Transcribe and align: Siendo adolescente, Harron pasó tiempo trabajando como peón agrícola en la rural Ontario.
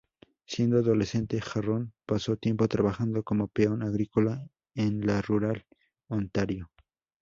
Siendo 0.47 0.79
adolescente, 0.79 1.39
Harron 1.55 1.93
pasó 2.07 2.35
tiempo 2.35 2.67
trabajando 2.67 3.21
como 3.21 3.49
peón 3.49 3.83
agrícola 3.83 4.43
en 4.73 5.05
la 5.05 5.21
rural 5.21 5.67
Ontario. 6.07 6.71